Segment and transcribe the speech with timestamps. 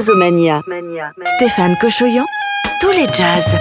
[0.00, 0.62] Jazzomania.
[1.36, 2.24] Stéphane Cochoyan,
[2.80, 3.58] tous les jazz.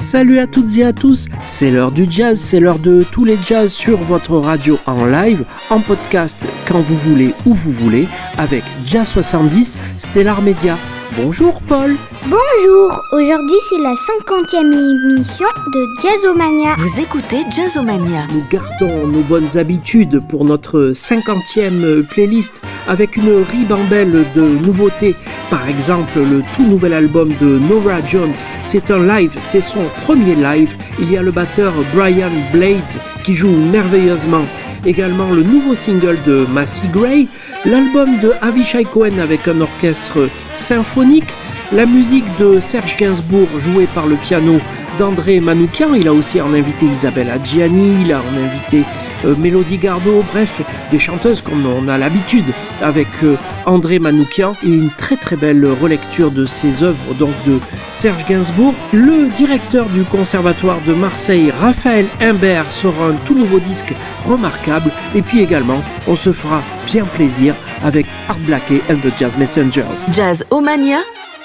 [0.00, 3.38] Salut à toutes et à tous, c'est l'heure du jazz, c'est l'heure de tous les
[3.46, 8.64] jazz sur votre radio en live, en podcast quand vous voulez, où vous voulez, avec
[8.84, 10.76] Jazz 70, Stellar Media.
[11.16, 11.96] Bonjour Paul
[12.26, 16.76] Bonjour, aujourd'hui c'est la 50e émission de Jazzomania.
[16.78, 18.26] Vous écoutez Jazzomania.
[18.32, 25.16] Nous gardons nos bonnes habitudes pour notre 50e playlist avec une ribambelle de nouveautés.
[25.50, 28.36] Par exemple, le tout nouvel album de Nora Jones.
[28.62, 30.76] C'est un live, c'est son premier live.
[31.00, 34.44] Il y a le batteur Brian Blades qui joue merveilleusement.
[34.86, 37.28] Également le nouveau single de Massey Gray,
[37.66, 41.28] l'album de Avishai Cohen avec un orchestre symphonique,
[41.72, 44.58] la musique de Serge Gainsbourg jouée par le piano
[44.98, 45.94] d'André Manoukian.
[45.94, 48.84] Il a aussi en invité Isabelle Adjiani, il a en invité
[49.24, 52.44] Mélodie Gardot, bref, des chanteuses comme on a l'habitude
[52.82, 57.58] avec euh, André Manoukian et une très très belle relecture de ses œuvres donc de
[57.92, 58.74] Serge Gainsbourg.
[58.92, 63.94] Le directeur du conservatoire de Marseille, Raphaël Imbert, sera un tout nouveau disque
[64.26, 67.54] remarquable et puis également on se fera bien plaisir
[67.84, 69.84] avec Art Blakey and the Jazz Messengers.
[70.12, 70.98] Jazz Omania,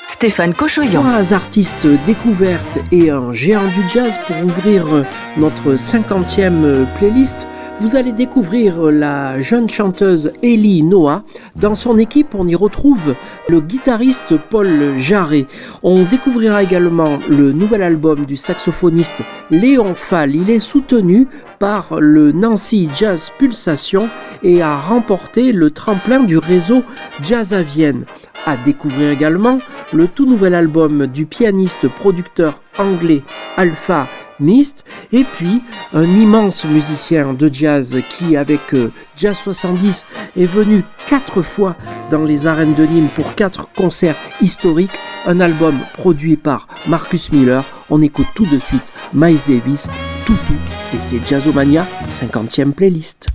[0.07, 1.01] Stéphane Cochoyan.
[1.01, 4.85] Trois artistes découvertes et un géant du jazz pour ouvrir
[5.37, 7.47] notre 50e playlist.
[7.81, 11.23] Vous allez découvrir la jeune chanteuse Ellie Noah.
[11.57, 13.15] Dans son équipe, on y retrouve
[13.49, 15.45] le guitariste Paul Jarret.
[15.83, 20.35] On découvrira également le nouvel album du saxophoniste Léon Fall.
[20.35, 21.27] Il est soutenu
[21.59, 24.09] par le Nancy Jazz Pulsation
[24.41, 26.81] et a remporté le tremplin du réseau
[27.21, 28.05] Jazz à Vienne.
[28.45, 29.59] À découvrir également
[29.91, 33.21] le tout nouvel album du pianiste producteur anglais
[33.57, 34.07] Alpha
[34.39, 35.61] Mist, et puis
[35.93, 40.05] un immense musicien de jazz qui, avec euh, Jazz 70,
[40.37, 41.75] est venu quatre fois
[42.11, 47.63] dans les arènes de Nîmes pour quatre concerts historiques, un album produit par Marcus Miller.
[47.89, 49.87] On écoute tout de suite Miles Davis,
[50.25, 50.55] Toutou,
[50.93, 53.27] et c'est Jazzomania 50e playlist.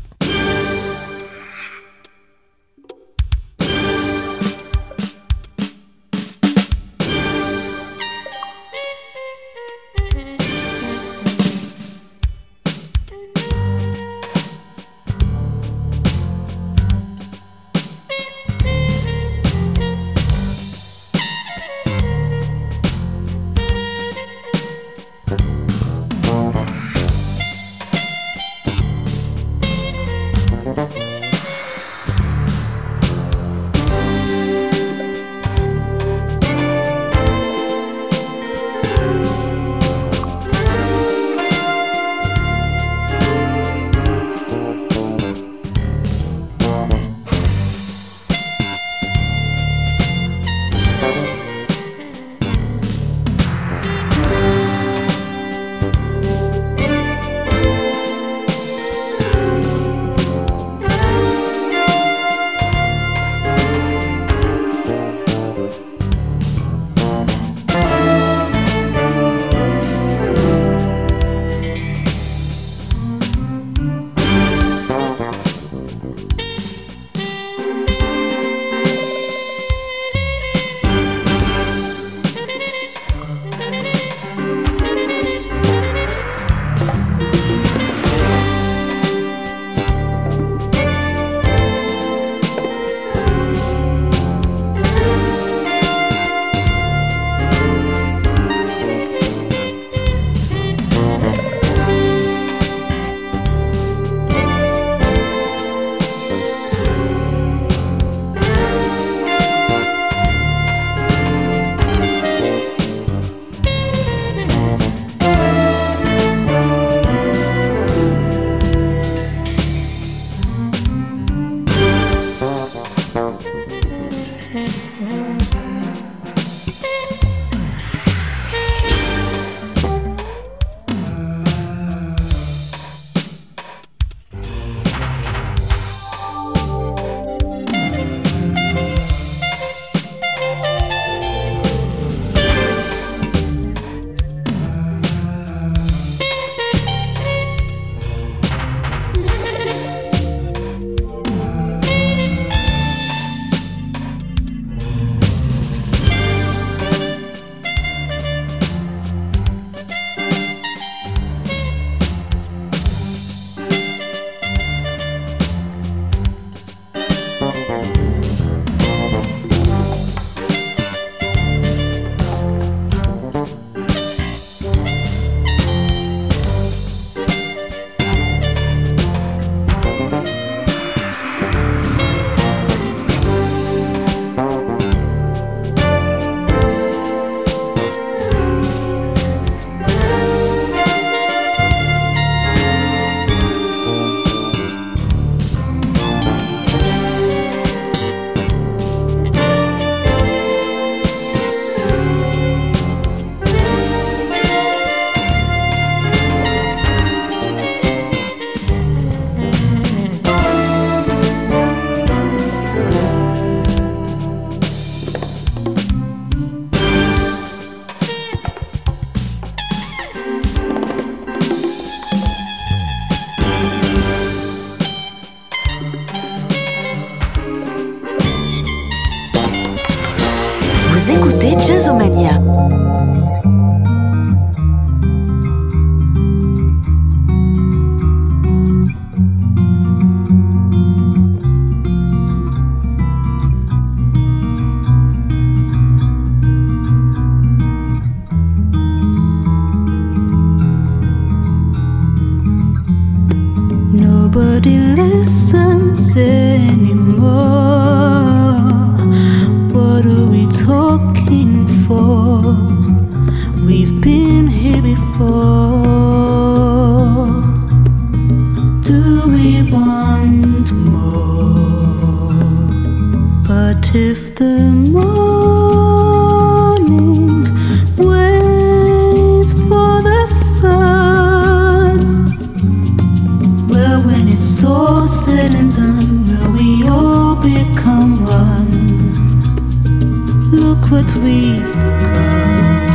[290.91, 292.91] what we've become.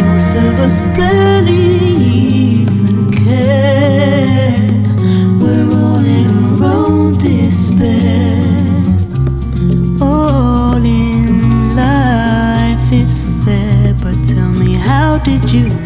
[0.00, 4.58] Most of us barely even care.
[5.40, 8.42] We're all in our own despair.
[10.02, 15.85] All in life is fair, but tell me, how did you?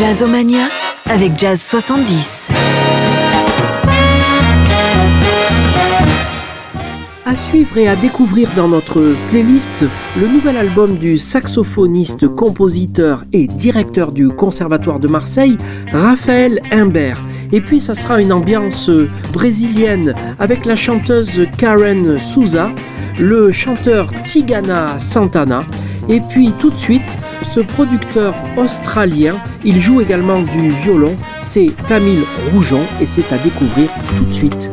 [0.00, 0.70] Jazzomania
[1.10, 2.48] avec Jazz 70.
[7.26, 9.84] À suivre et à découvrir dans notre playlist
[10.18, 15.58] le nouvel album du saxophoniste, compositeur et directeur du Conservatoire de Marseille,
[15.92, 17.20] Raphaël Imbert.
[17.52, 18.90] Et puis ça sera une ambiance
[19.34, 22.70] brésilienne avec la chanteuse Karen Souza,
[23.18, 25.66] le chanteur Tigana Santana.
[26.08, 32.22] Et puis tout de suite, ce producteur australien, il joue également du violon, c'est Tamil
[32.52, 34.70] Rougeon et c'est à découvrir tout de suite.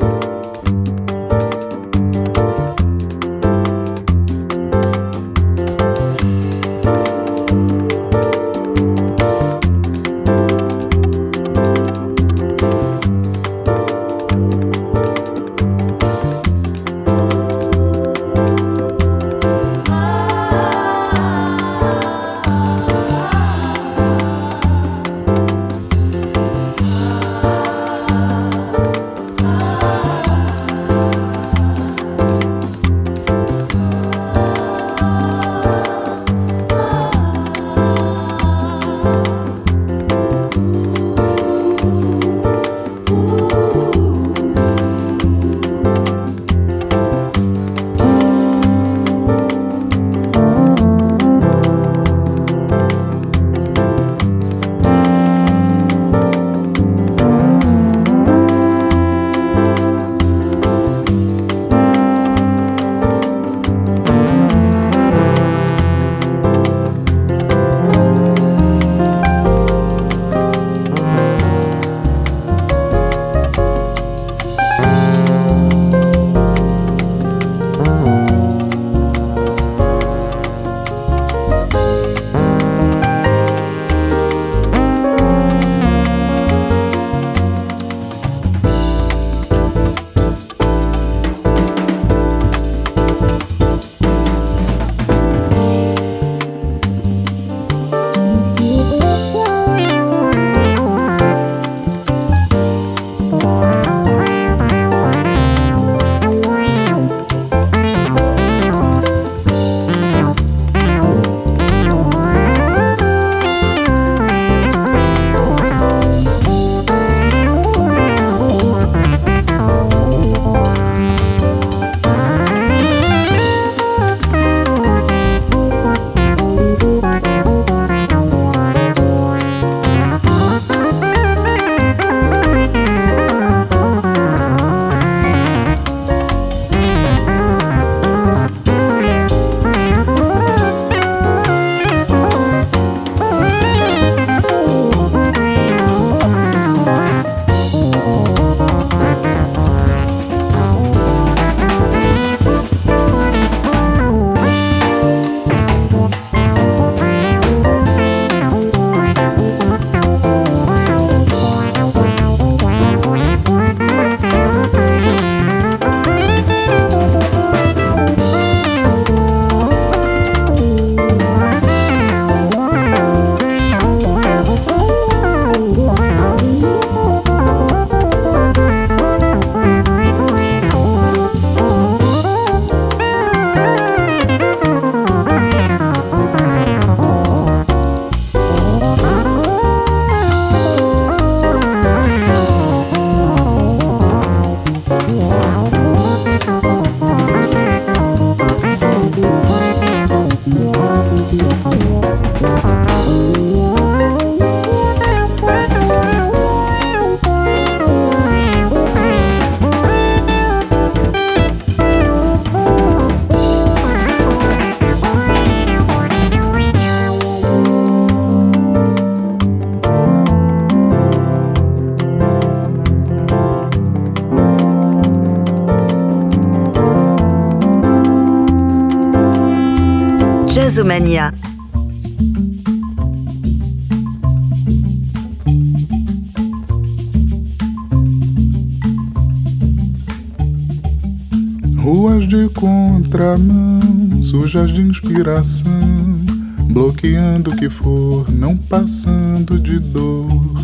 [245.27, 246.25] Inspiração,
[246.72, 250.55] bloqueando o que for, não passando de dor.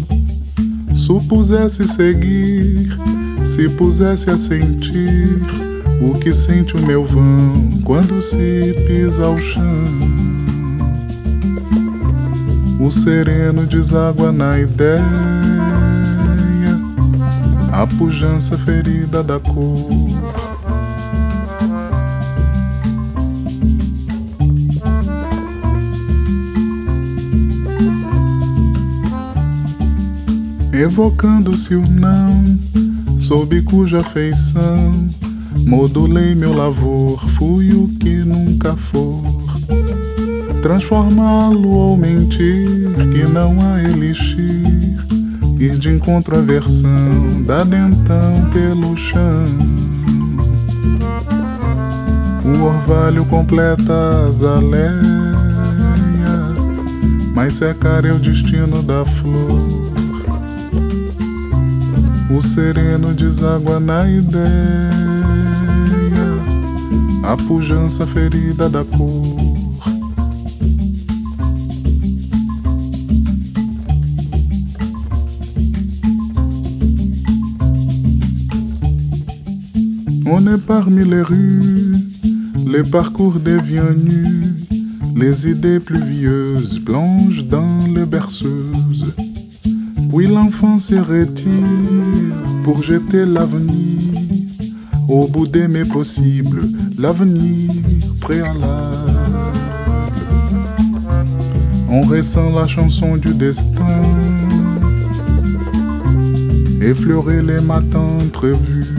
[0.95, 2.97] Supusesse seguir,
[3.43, 5.41] se pusesse a sentir
[6.01, 9.63] o que sente o meu vão quando se pisa ao chão.
[12.79, 15.03] O sereno deságua na ideia,
[17.71, 20.52] a pujança ferida da cor.
[30.73, 32.43] Evocando-se o não,
[33.21, 35.13] sob cuja feição
[35.65, 39.23] Modulei meu lavor, fui o que nunca for.
[40.61, 44.97] Transformá-lo ou mentir, que não há elixir.
[45.57, 49.47] Ir de encontro à versão, da dentão pelo chão.
[52.43, 55.33] O orvalho completa a azaleia,
[57.33, 59.72] mas secar é o destino da flor.
[62.35, 64.91] O sereno deságua na ideia
[67.23, 69.23] a pujança ferida da cor.
[80.25, 81.93] On est parmi les rues,
[82.65, 84.55] les parcours deviennent nus,
[85.15, 89.13] les idées pluvieuses plongent dans les berceuses.
[90.15, 92.12] Puis l'enfant se retire
[92.63, 93.99] pour jeter l'avenir
[95.09, 96.63] au bout des mes possibles,
[96.97, 97.69] l'avenir
[98.21, 99.13] préalable.
[101.89, 104.01] On ressent la chanson du destin,
[106.81, 108.97] effleurer les matins entrevus.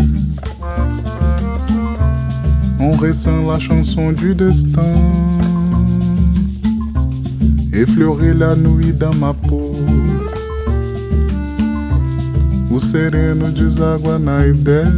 [2.78, 4.94] On ressent la chanson du destin,
[7.72, 9.33] effleurer la nuit dans ma
[12.74, 14.90] O sereno deságua na ideia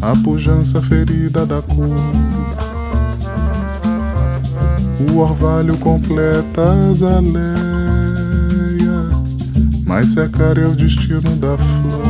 [0.00, 1.98] a pujança ferida da cor.
[5.10, 7.34] O orvalho completa as aleias,
[9.84, 12.09] mas secar é o destino da flor.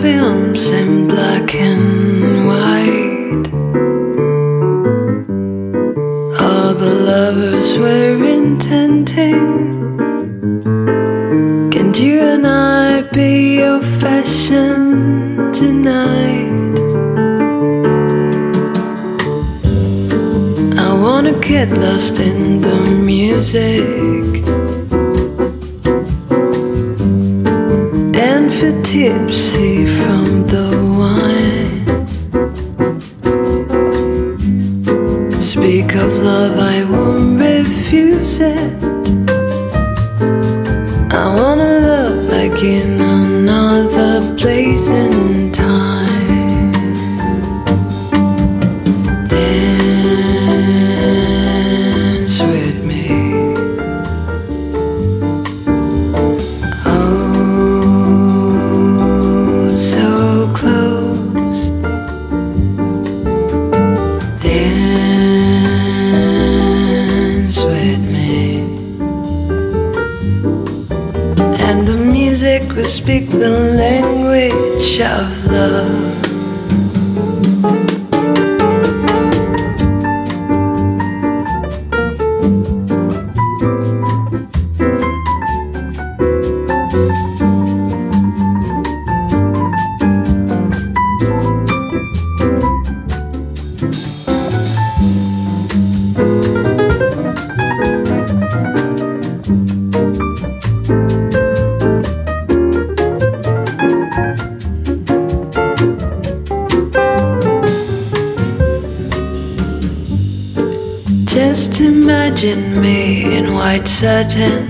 [0.00, 3.46] films in black and white.
[6.40, 9.48] All the lovers were intending.
[11.72, 16.78] Can you and I be your fashion tonight?
[20.78, 22.78] I wanna get lost in the
[23.10, 24.37] music.
[29.08, 30.27] gypsy from
[113.98, 114.67] certain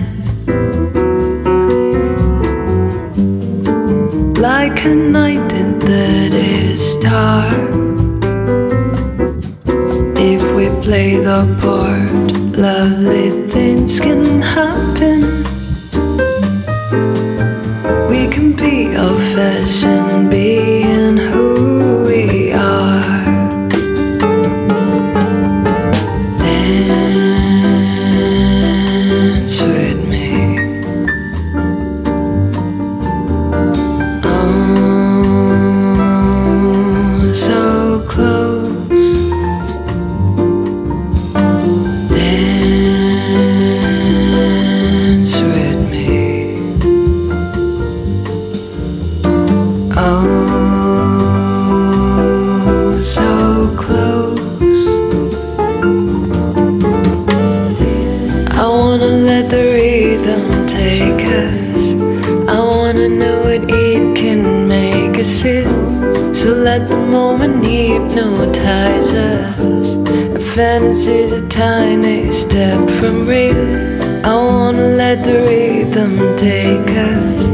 [74.79, 77.49] let the rhythm take us.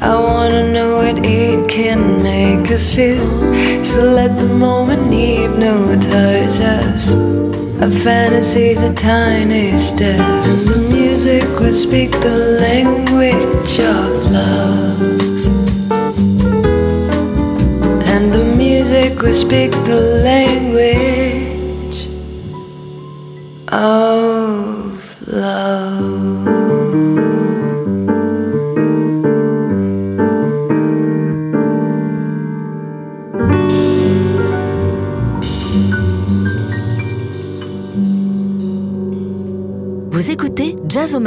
[0.00, 3.28] I wanna know what it can make us feel.
[3.82, 7.12] So let the moment hypnotize us.
[7.80, 15.00] A fantasy's a tiny step, and the music will speak the language of love.
[18.12, 20.00] And the music will speak the
[20.30, 22.08] language
[23.68, 24.07] of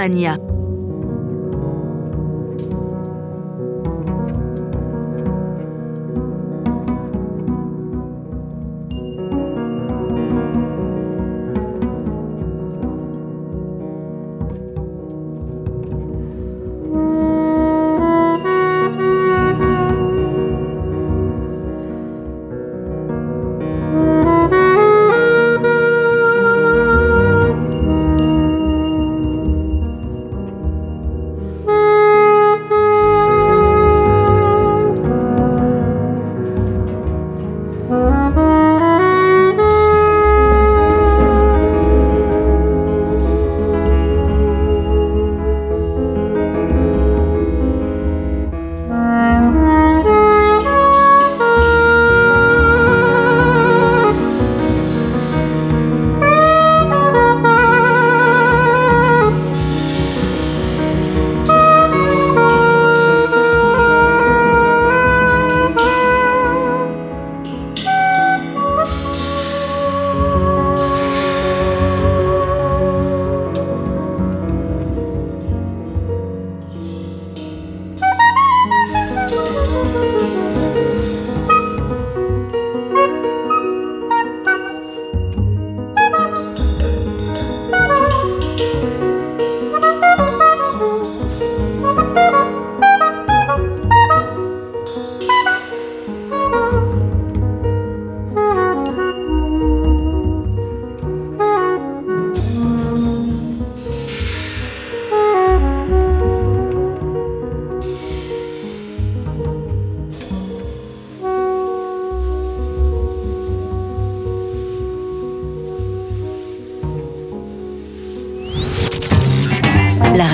[0.02, 0.51] Jazzomania.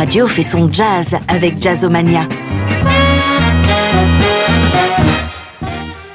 [0.08, 2.30] Radio fait son jazz avec Jazzomania.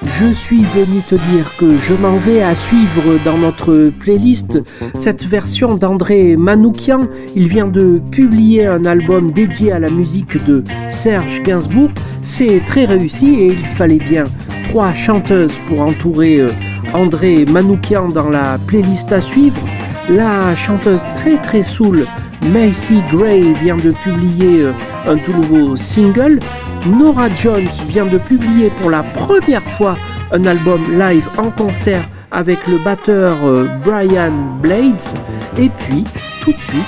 [0.03, 4.61] Je suis venu te dire que je m'en vais à suivre dans notre playlist
[4.95, 7.07] cette version d'André Manoukian.
[7.37, 11.91] Il vient de publier un album dédié à la musique de Serge Gainsbourg.
[12.23, 14.23] C'est très réussi et il fallait bien
[14.71, 16.49] trois chanteuses pour entourer euh,
[16.95, 19.61] André Manoukian dans la playlist à suivre.
[20.09, 22.07] La chanteuse très très soul
[22.51, 24.73] Macy Gray vient de publier euh,
[25.07, 26.39] un tout nouveau single.
[26.87, 29.97] Nora Jones vient de publier pour la première fois
[30.33, 35.15] un album live en concert avec le batteur euh, Brian Blades.
[35.59, 36.05] Et puis,
[36.43, 36.83] tout de suite,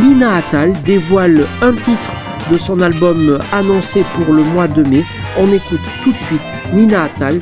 [0.00, 2.12] Nina Attal dévoile un titre
[2.50, 5.04] de son album annoncé pour le mois de mai.
[5.38, 6.40] On écoute tout de suite
[6.72, 7.40] Nina Attal,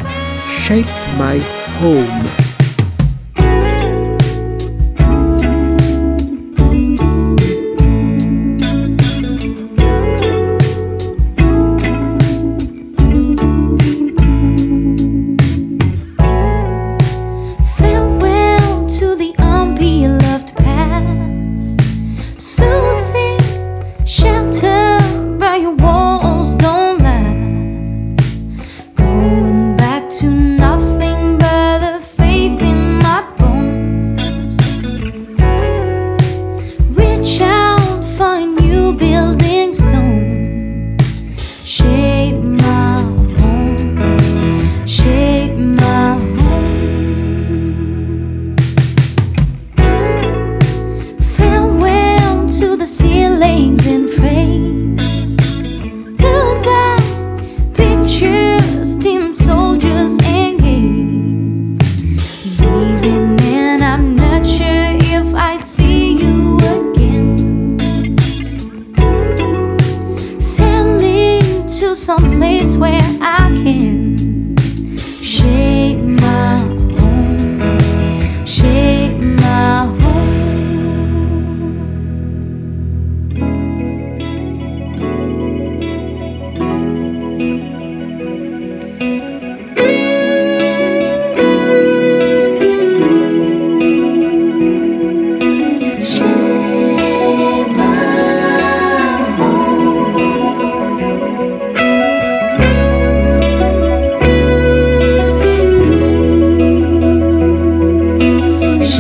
[0.48, 0.87] Shape
[1.18, 1.40] My
[1.85, 2.52] Home.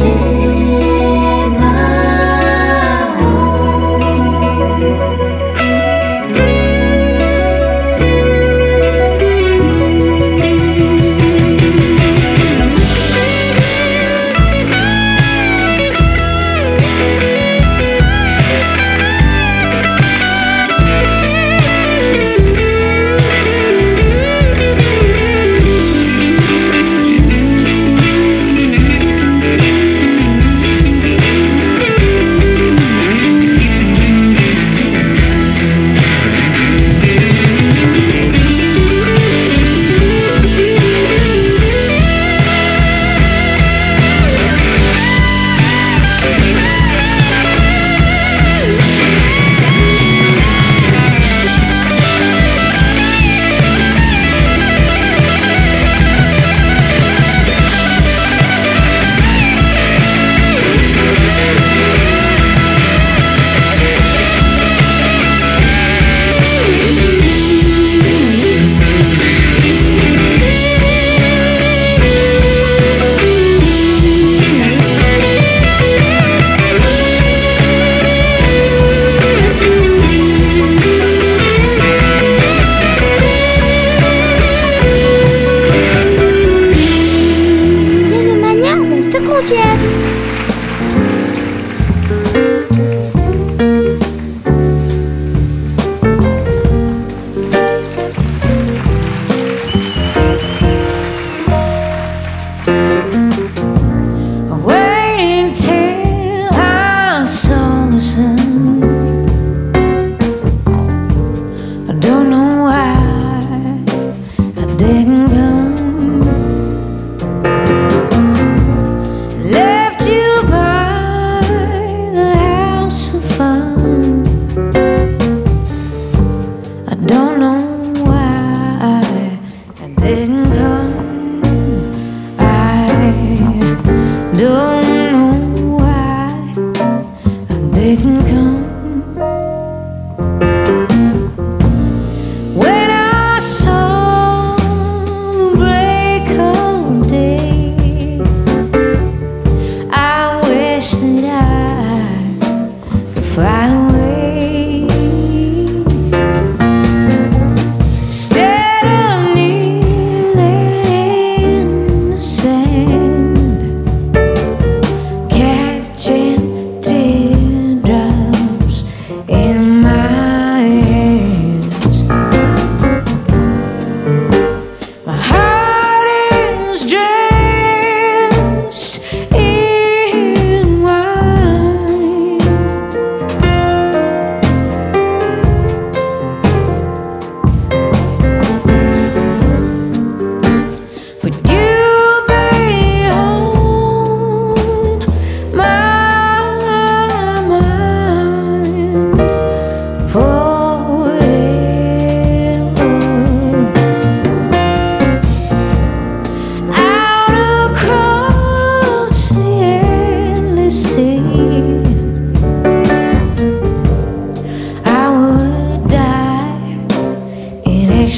[0.02, 0.31] you.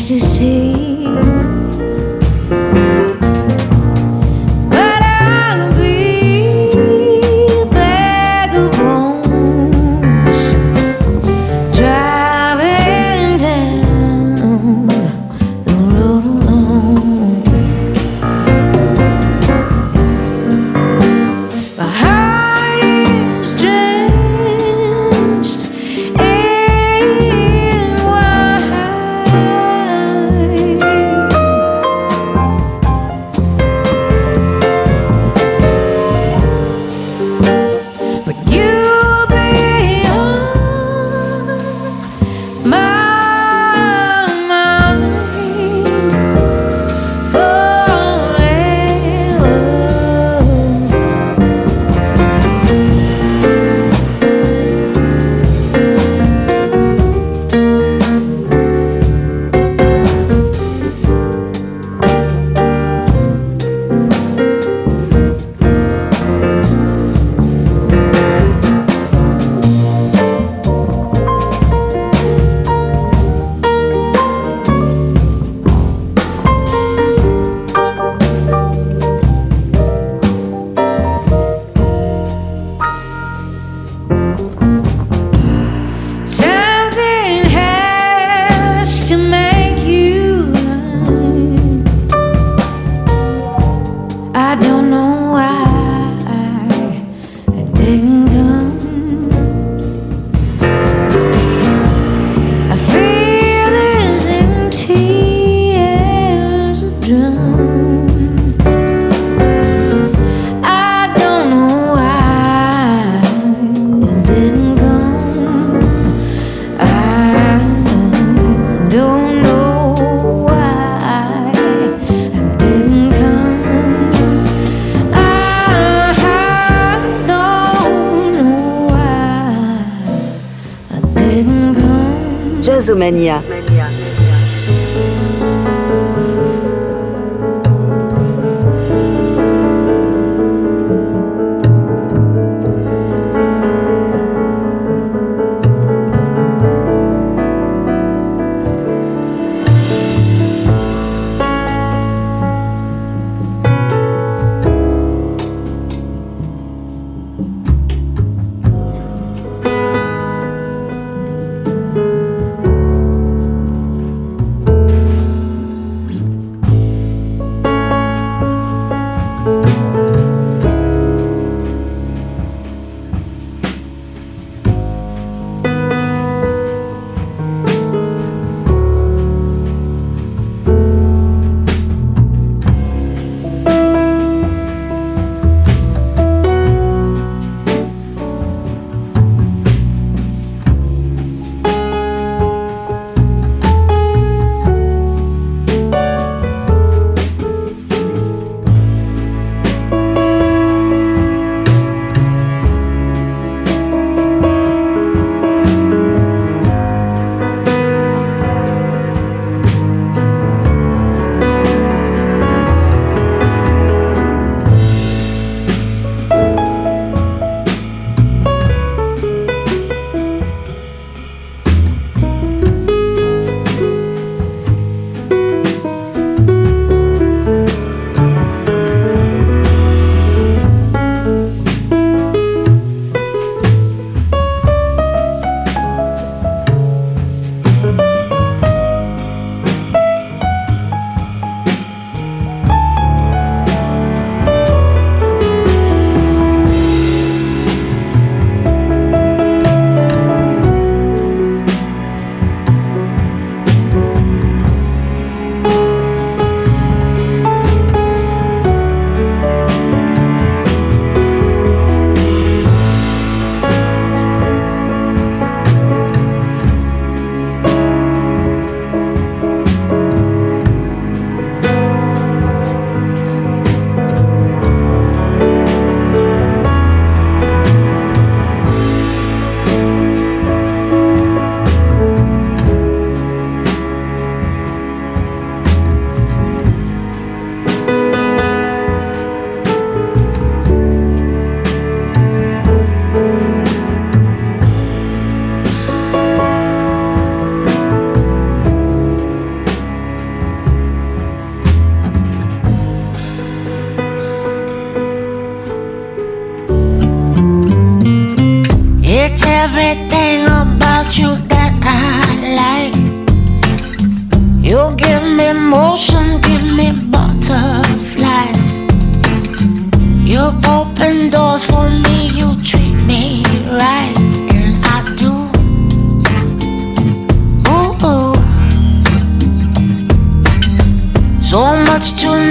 [0.08, 0.93] to see.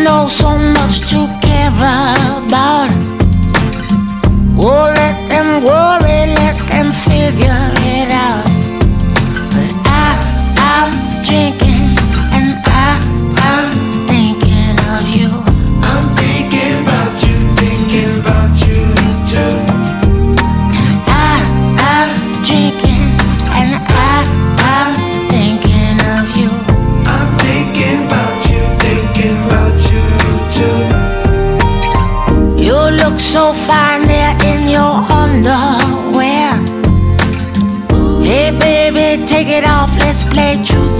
[0.03, 2.89] know so much to care about.
[4.57, 7.72] Oh, let them worry, let them figure.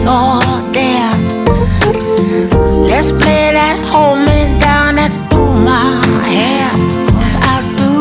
[0.04, 0.16] so
[0.74, 1.18] damn.
[2.90, 6.70] Let's play that hold me down and do my hair.
[7.20, 7.92] Cause I do.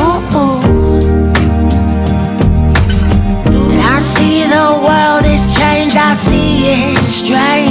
[0.00, 0.62] Ooh, ooh.
[3.72, 7.63] And I see the world is changed, I see it strange.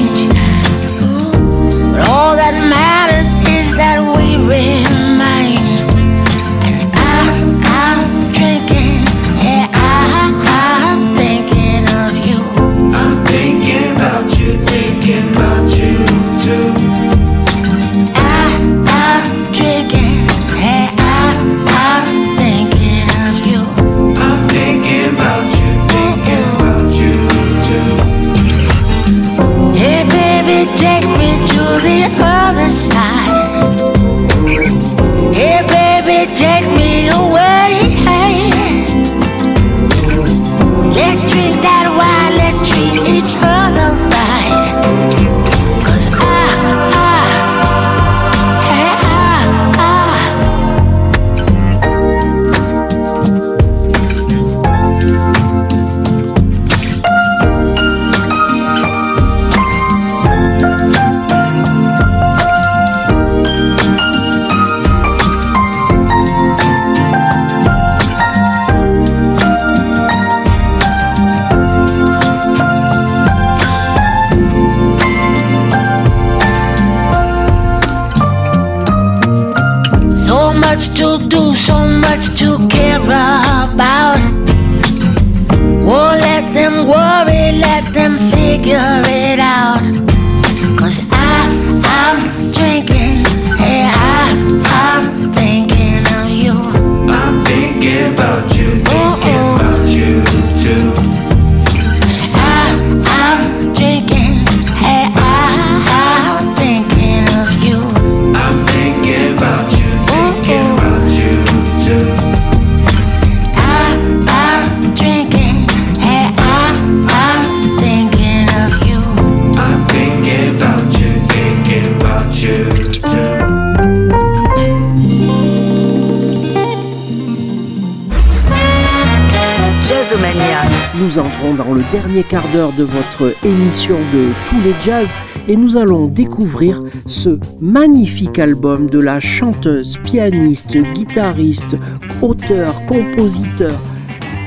[132.22, 135.10] Quart d'heure de votre émission de Tous les Jazz
[135.48, 141.76] et nous allons découvrir ce magnifique album de la chanteuse, pianiste, guitariste,
[142.22, 143.74] auteur, compositeur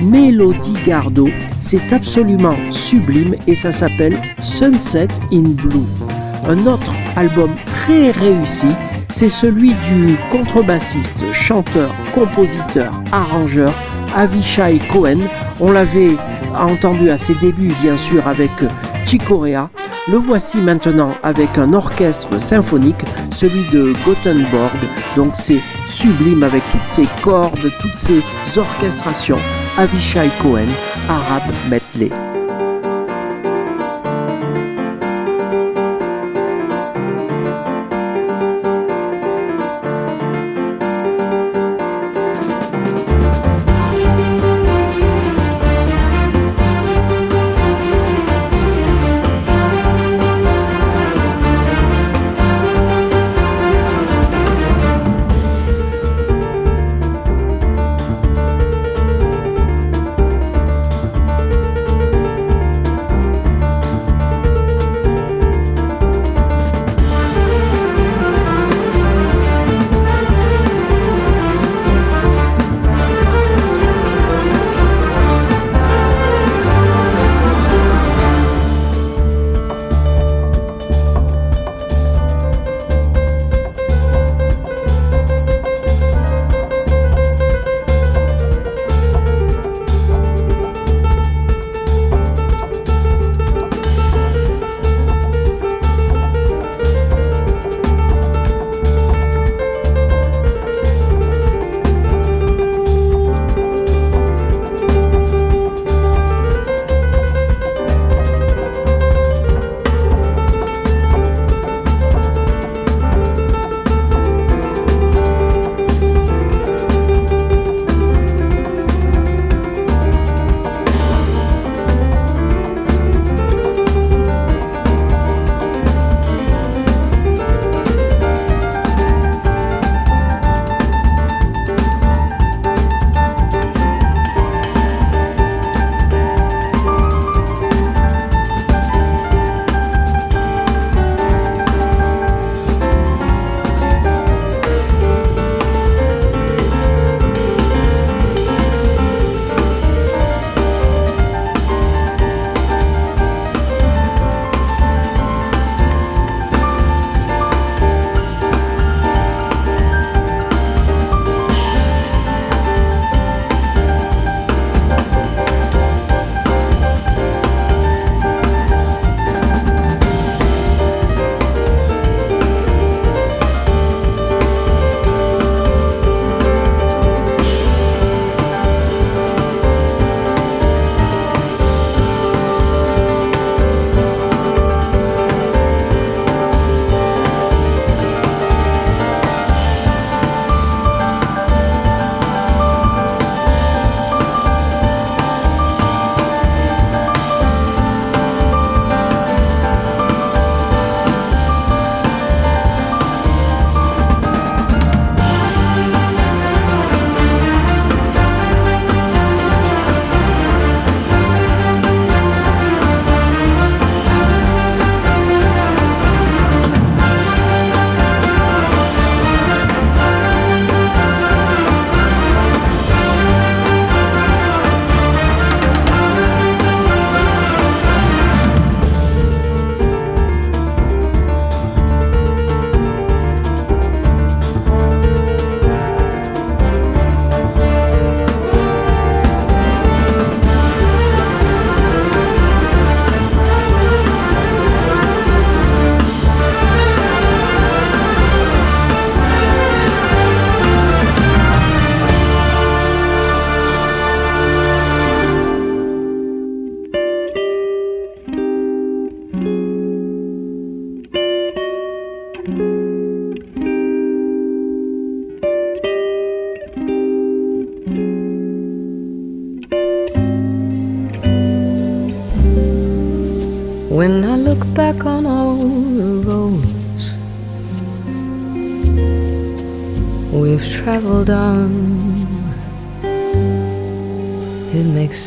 [0.00, 1.28] Mélodie Gardot.
[1.58, 5.86] C'est absolument sublime et ça s'appelle Sunset in Blue.
[6.48, 8.68] Un autre album très réussi,
[9.08, 13.72] c'est celui du contrebassiste, chanteur, compositeur, arrangeur
[14.14, 15.18] Avishai Cohen.
[15.58, 16.16] On l'avait
[16.54, 18.50] entendu à ses débuts, bien sûr, avec
[19.04, 19.70] Chick Corea.
[20.08, 24.78] Le voici maintenant avec un orchestre symphonique, celui de Gothenburg.
[25.16, 28.22] Donc c'est sublime avec toutes ces cordes, toutes ces
[28.56, 29.38] orchestrations.
[29.76, 30.68] Avishai Cohen,
[31.08, 32.35] Arab Medley.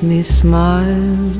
[0.03, 1.33] Me smile.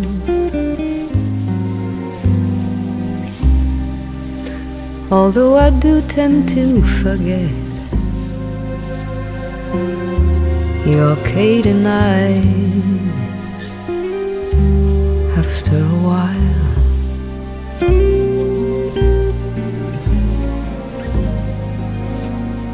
[5.11, 7.51] Although I do tend to forget
[10.85, 12.39] your Kaden eyes
[15.37, 16.39] after a while.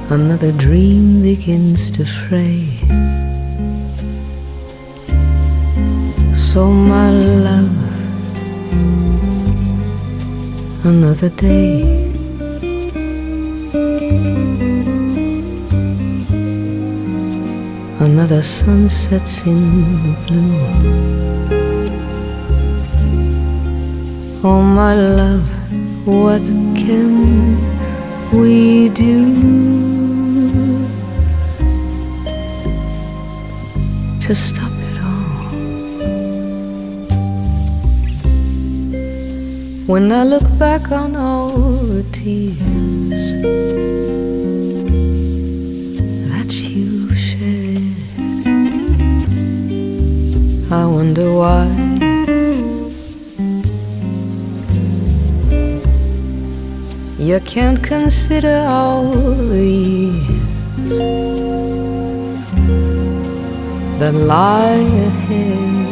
[0.10, 2.85] Another dream begins to fray.
[6.56, 7.70] So, my love,
[10.86, 11.84] another day.
[18.00, 19.60] Another sun sets in
[20.04, 20.56] the blue.
[24.42, 25.46] Oh, my love,
[26.08, 26.46] what
[26.80, 27.60] can
[28.32, 29.26] we do
[34.22, 34.75] to stop
[39.88, 42.58] When I look back on all the tears
[46.28, 47.94] that you've shed,
[50.72, 51.68] I wonder why.
[57.20, 60.26] You can't consider all the years
[64.00, 65.88] that lie ahead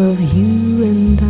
[0.00, 1.29] of you and I.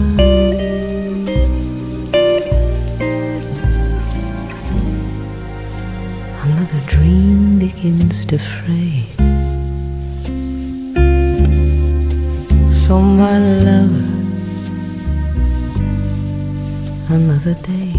[7.82, 9.04] begins to fray.
[12.72, 13.96] So, my love
[17.10, 17.94] another day.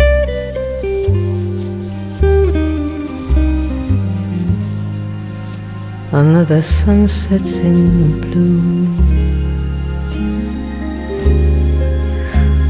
[6.11, 8.86] Another sun sets in the blue.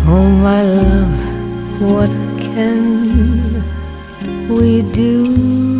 [0.07, 3.63] Oh, my love, what can
[4.47, 5.70] we do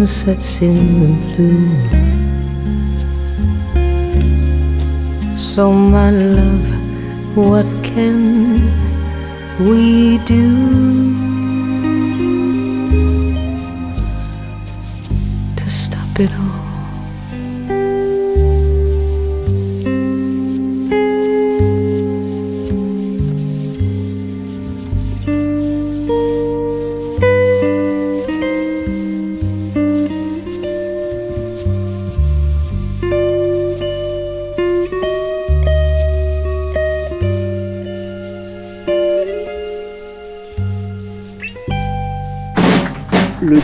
[0.00, 1.68] Another sun sets in the blue.
[5.36, 8.62] So, my love, what can
[9.58, 11.19] we do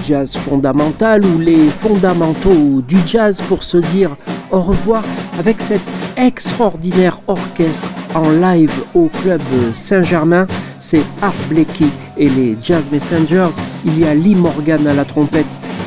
[0.06, 4.16] jazz fondamental ou les fondamentaux du jazz pour se dire
[4.52, 5.02] au revoir
[5.38, 5.80] avec cet
[6.16, 9.42] extraordinaire orchestre en live au club
[9.72, 10.46] Saint-Germain.
[10.78, 13.50] C'est Art Blakey et les Jazz Messengers.
[13.84, 15.44] Il y a Lee Morgan à la trompette,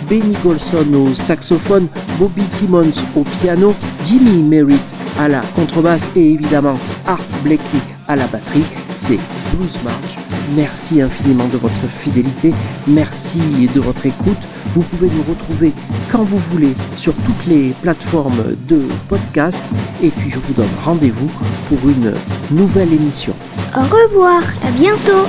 [0.09, 1.88] Benny Golson au saxophone,
[2.20, 3.74] Bobby Timmons au piano,
[4.05, 8.65] Jimmy Merritt à la contrebasse et évidemment Art Blakey à la batterie.
[8.91, 9.20] C'est
[9.53, 10.28] Blues March.
[10.56, 12.54] Merci infiniment de votre fidélité,
[12.88, 13.39] merci
[13.74, 14.38] de votre écoute.
[14.74, 15.74] Vous pouvez nous retrouver
[16.12, 19.62] quand vous voulez sur toutes les plateformes de podcast
[20.02, 21.30] et puis je vous donne rendez-vous
[21.68, 22.14] pour une
[22.52, 23.34] nouvelle émission.
[23.76, 25.28] Au revoir, à bientôt.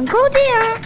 [0.00, 0.79] 想勾地啊。